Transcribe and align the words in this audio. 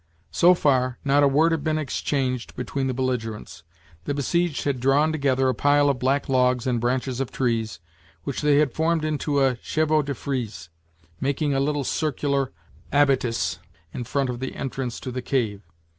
So 0.31 0.55
far, 0.55 0.97
not 1.05 1.21
a 1.21 1.27
word 1.27 1.51
had 1.51 1.63
been 1.63 1.77
exchanged 1.77 2.55
between 2.55 2.87
the 2.87 2.93
belligerents. 2.95 3.61
The 4.05 4.15
besieged 4.15 4.63
had 4.63 4.79
drawn 4.79 5.11
together 5.11 5.47
a 5.47 5.53
pile 5.53 5.89
of 5.91 5.99
black 5.99 6.27
logs 6.27 6.65
and 6.65 6.81
branches 6.81 7.19
of 7.21 7.31
trees, 7.31 7.79
which 8.23 8.41
they 8.41 8.55
had 8.57 8.73
formed 8.73 9.05
into 9.05 9.41
a 9.41 9.57
chevaux 9.61 10.01
de 10.01 10.15
frise, 10.15 10.69
making 11.19 11.53
a 11.53 11.59
little 11.59 11.83
circular 11.83 12.51
abatis 12.91 13.59
in 13.93 14.03
front 14.03 14.31
of 14.31 14.39
the 14.39 14.55
entrance 14.55 14.99
to 15.01 15.11
the 15.11 15.21
cave. 15.21 15.61